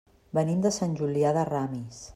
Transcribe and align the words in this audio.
Venim 0.37 0.63
de 0.63 0.71
Sant 0.79 0.97
Julià 1.03 1.35
de 1.39 1.47
Ramis. 1.55 2.05